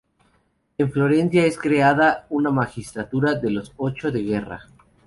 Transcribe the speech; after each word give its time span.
En 0.79 0.91
Florencia 0.91 1.45
es 1.45 1.59
creada 1.59 2.25
una 2.31 2.49
magistratura 2.49 3.35
de 3.35 3.51
los 3.51 3.71
"Ocho 3.77 4.11
de 4.11 4.23
Guerra". 4.23 4.67